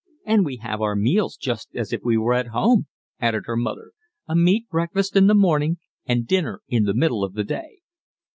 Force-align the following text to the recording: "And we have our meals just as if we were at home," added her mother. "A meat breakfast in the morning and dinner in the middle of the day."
"And 0.25 0.43
we 0.43 0.55
have 0.57 0.81
our 0.81 0.95
meals 0.95 1.35
just 1.37 1.75
as 1.75 1.93
if 1.93 2.01
we 2.03 2.17
were 2.17 2.33
at 2.33 2.47
home," 2.47 2.87
added 3.19 3.43
her 3.45 3.55
mother. 3.55 3.91
"A 4.27 4.35
meat 4.35 4.67
breakfast 4.67 5.15
in 5.15 5.27
the 5.27 5.35
morning 5.35 5.77
and 6.07 6.25
dinner 6.25 6.61
in 6.67 6.85
the 6.85 6.95
middle 6.95 7.23
of 7.23 7.33
the 7.33 7.43
day." 7.43 7.81